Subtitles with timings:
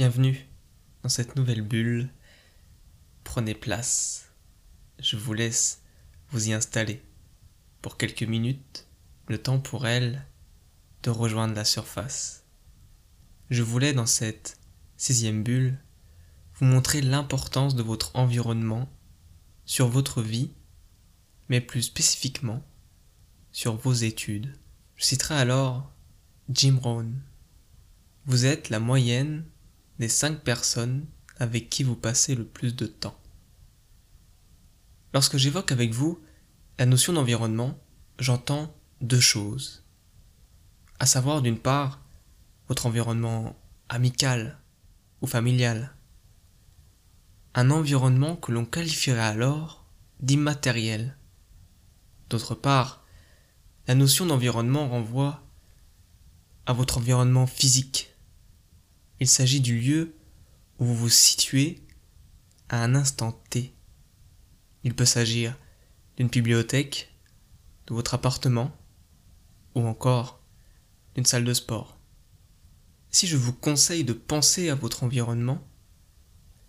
[0.00, 0.48] Bienvenue
[1.02, 2.08] dans cette nouvelle bulle.
[3.22, 4.30] Prenez place.
[4.98, 5.82] Je vous laisse
[6.30, 7.02] vous y installer
[7.82, 8.86] pour quelques minutes,
[9.28, 10.24] le temps pour elle
[11.02, 12.46] de rejoindre la surface.
[13.50, 14.58] Je voulais dans cette
[14.96, 15.78] sixième bulle
[16.54, 18.88] vous montrer l'importance de votre environnement
[19.66, 20.54] sur votre vie,
[21.50, 22.64] mais plus spécifiquement
[23.52, 24.56] sur vos études.
[24.96, 25.92] Je citerai alors
[26.48, 27.20] Jim Rohn.
[28.24, 29.44] Vous êtes la moyenne
[30.00, 33.20] des cinq personnes avec qui vous passez le plus de temps.
[35.12, 36.18] Lorsque j'évoque avec vous
[36.78, 37.78] la notion d'environnement,
[38.18, 39.84] j'entends deux choses.
[40.98, 42.00] À savoir d'une part
[42.66, 43.54] votre environnement
[43.90, 44.58] amical
[45.20, 45.94] ou familial.
[47.54, 49.84] Un environnement que l'on qualifierait alors
[50.20, 51.18] d'immatériel.
[52.30, 53.04] D'autre part,
[53.86, 55.42] la notion d'environnement renvoie
[56.64, 58.09] à votre environnement physique.
[59.20, 60.14] Il s'agit du lieu
[60.78, 61.82] où vous vous situez
[62.70, 63.74] à un instant T.
[64.82, 65.58] Il peut s'agir
[66.16, 67.14] d'une bibliothèque,
[67.86, 68.74] de votre appartement
[69.74, 70.40] ou encore
[71.14, 71.98] d'une salle de sport.
[73.10, 75.66] Si je vous conseille de penser à votre environnement,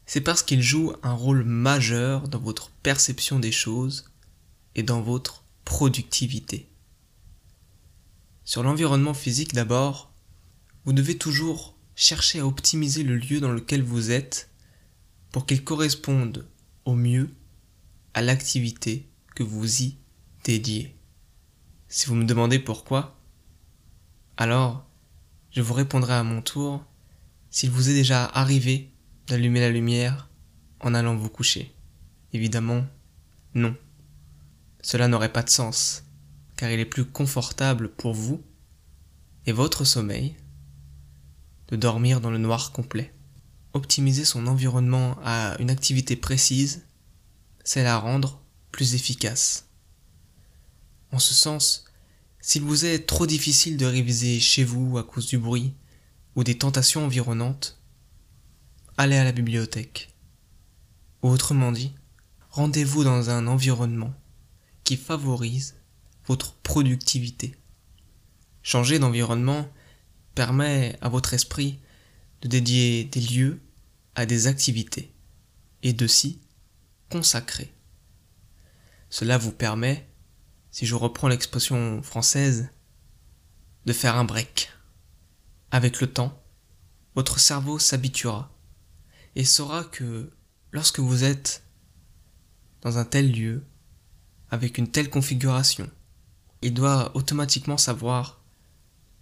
[0.06, 4.12] c'est parce qu'il joue un rôle majeur dans votre perception des choses
[4.76, 6.68] et dans votre productivité.
[8.44, 10.12] Sur l'environnement physique d'abord,
[10.84, 14.50] vous devez toujours chercher à optimiser le lieu dans lequel vous êtes
[15.32, 16.48] pour qu'il corresponde
[16.86, 17.30] au mieux
[18.14, 19.96] à l'activité que vous y
[20.44, 20.96] dédiez.
[21.88, 23.18] Si vous me demandez pourquoi,
[24.38, 24.86] alors
[25.52, 26.84] je vous répondrai à mon tour
[27.50, 28.90] s'il vous est déjà arrivé
[29.28, 30.30] d'allumer la lumière
[30.80, 31.74] en allant vous coucher.
[32.34, 32.86] Évidemment,
[33.54, 33.76] non.
[34.82, 36.04] Cela n'aurait pas de sens
[36.56, 38.42] car il est plus confortable pour vous
[39.46, 40.36] et votre sommeil
[41.72, 43.14] de dormir dans le noir complet.
[43.74, 46.86] Optimiser son environnement à une activité précise,
[47.64, 48.42] c'est la rendre
[48.72, 49.70] plus efficace.
[51.12, 51.86] En ce sens,
[52.42, 55.74] s'il vous est trop difficile de réviser chez vous à cause du bruit
[56.36, 57.80] ou des tentations environnantes,
[58.98, 60.14] allez à la bibliothèque.
[61.22, 61.94] Autrement dit,
[62.50, 64.14] rendez-vous dans un environnement
[64.84, 65.76] qui favorise
[66.26, 67.56] votre productivité.
[68.64, 69.70] Changer d'environnement
[70.36, 71.80] permet à votre esprit
[72.42, 73.62] de dédier des lieux
[74.16, 75.14] à des activités
[75.84, 76.42] et de s'y
[77.10, 77.74] consacrer.
[79.10, 80.08] Cela vous permet,
[80.72, 82.70] si je reprends l'expression française,
[83.86, 84.72] de faire un break.
[85.72, 86.42] Avec le temps,
[87.16, 88.54] votre cerveau s'habituera
[89.36, 90.32] et saura que
[90.72, 91.64] lorsque vous êtes
[92.82, 93.66] dans un tel lieu,
[94.50, 95.90] avec une telle configuration,
[96.62, 98.41] il doit automatiquement savoir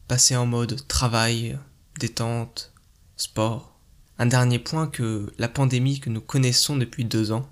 [0.10, 1.60] passer en mode travail,
[2.00, 2.74] détente,
[3.16, 3.80] sport.
[4.18, 7.48] Un dernier point que la pandémie que nous connaissons depuis deux ans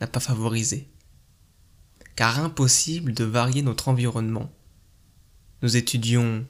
[0.00, 0.88] n'a pas favorisé.
[2.16, 4.50] Car impossible de varier notre environnement.
[5.60, 6.46] Nous étudions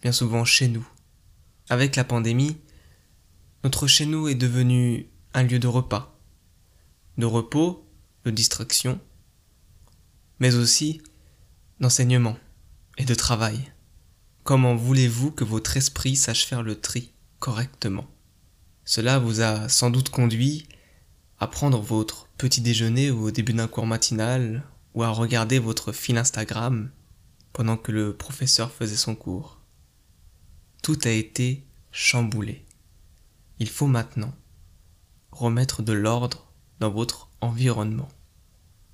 [0.00, 0.88] bien souvent chez nous.
[1.68, 2.56] Avec la pandémie,
[3.62, 6.18] notre chez nous est devenu un lieu de repas,
[7.18, 7.86] de repos,
[8.24, 8.98] de distraction,
[10.38, 11.02] mais aussi
[11.78, 12.38] d'enseignement
[12.96, 13.70] et de travail.
[14.46, 18.06] Comment voulez-vous que votre esprit sache faire le tri correctement?
[18.84, 20.68] Cela vous a sans doute conduit
[21.40, 24.62] à prendre votre petit déjeuner au début d'un cours matinal
[24.94, 26.92] ou à regarder votre fil Instagram
[27.52, 29.58] pendant que le professeur faisait son cours.
[30.80, 32.64] Tout a été chamboulé.
[33.58, 34.32] Il faut maintenant
[35.32, 36.46] remettre de l'ordre
[36.78, 38.08] dans votre environnement.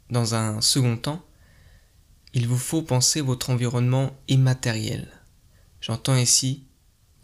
[0.09, 1.23] Dans un second temps,
[2.33, 5.11] il vous faut penser votre environnement immatériel.
[5.83, 6.63] J'entends ici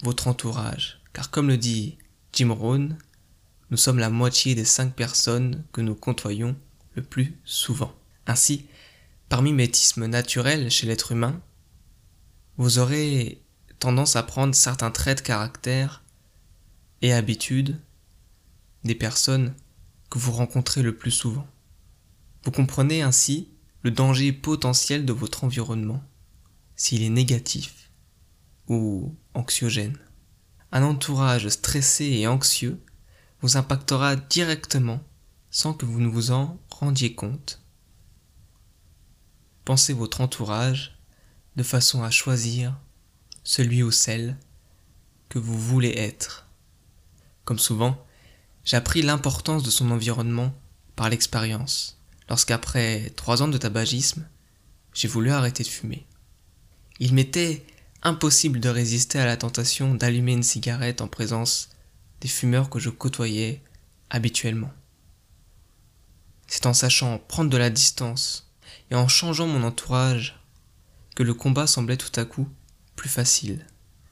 [0.03, 1.97] votre entourage, car comme le dit
[2.33, 2.99] Jim Rohn,
[3.71, 6.57] nous sommes la moitié des cinq personnes que nous côtoyons
[6.97, 7.95] le plus souvent.
[8.27, 8.67] Ainsi,
[9.29, 11.41] parmi métismes naturels chez l'être humain,
[12.57, 13.41] vous aurez
[13.79, 16.03] tendance à prendre certains traits de caractère
[17.01, 17.79] et habitudes
[18.83, 19.55] des personnes
[20.11, 21.47] que vous rencontrez le plus souvent.
[22.43, 23.51] Vous comprenez ainsi
[23.85, 26.03] le danger potentiel de votre environnement,
[26.75, 27.88] s'il est négatif
[28.69, 29.99] ou anxiogène.
[30.73, 32.81] Un entourage stressé et anxieux
[33.41, 35.01] vous impactera directement
[35.51, 37.63] sans que vous ne vous en rendiez compte.
[39.65, 40.99] Pensez votre entourage
[41.57, 42.79] de façon à choisir
[43.45, 44.37] celui ou celle
[45.29, 46.47] que vous voulez être.
[47.45, 48.05] Comme souvent,
[48.65, 50.53] j'ai appris l'importance de son environnement
[50.97, 51.99] par l'expérience
[52.29, 54.29] lorsqu'après trois ans de tabagisme,
[54.93, 56.07] j'ai voulu arrêter de fumer.
[57.01, 57.65] Il m'était
[58.03, 61.71] impossible de résister à la tentation d'allumer une cigarette en présence
[62.21, 63.63] des fumeurs que je côtoyais
[64.11, 64.73] habituellement.
[66.47, 68.51] C'est en sachant prendre de la distance
[68.91, 70.41] et en changeant mon entourage
[71.15, 72.49] que le combat semblait tout à coup
[72.97, 73.67] plus facile.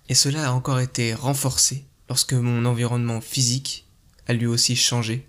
[0.09, 3.87] Et cela a encore été renforcé lorsque mon environnement physique
[4.29, 5.27] a lui aussi changé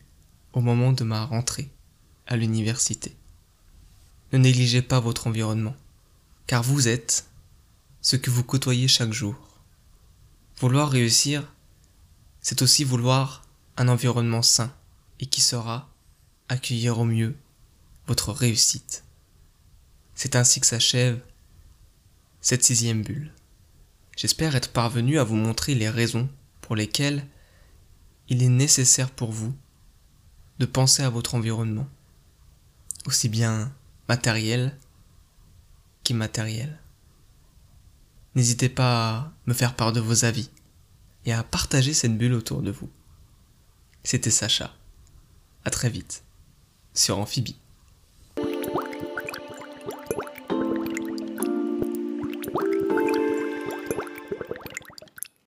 [0.53, 1.69] au moment de ma rentrée
[2.27, 3.15] à l'université.
[4.33, 5.75] Ne négligez pas votre environnement,
[6.45, 7.26] car vous êtes
[8.07, 9.35] ce que vous côtoyez chaque jour.
[10.61, 11.51] Vouloir réussir,
[12.39, 13.43] c'est aussi vouloir
[13.75, 14.73] un environnement sain
[15.19, 15.89] et qui saura
[16.47, 17.35] accueillir au mieux
[18.07, 19.03] votre réussite.
[20.15, 21.19] C'est ainsi que s'achève
[22.39, 23.33] cette sixième bulle.
[24.15, 26.29] J'espère être parvenu à vous montrer les raisons
[26.61, 27.27] pour lesquelles
[28.29, 29.53] il est nécessaire pour vous
[30.59, 31.89] de penser à votre environnement,
[33.05, 33.69] aussi bien
[34.07, 34.77] matériel
[36.05, 36.79] qu'immatériel.
[38.37, 40.51] N'hésitez pas à me faire part de vos avis
[41.25, 42.87] et à partager cette bulle autour de vous.
[44.03, 44.75] C'était Sacha.
[45.65, 46.23] À très vite
[46.93, 47.55] sur Amphibie.